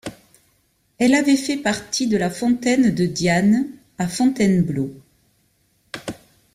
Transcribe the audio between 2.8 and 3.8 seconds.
de Diane